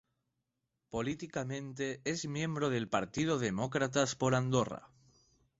Políticamente 0.89 2.01
es 2.05 2.27
miembro 2.27 2.71
del 2.71 2.89
partido 2.89 3.37
Demócratas 3.37 4.15
por 4.15 4.33
Andorra. 4.33 4.89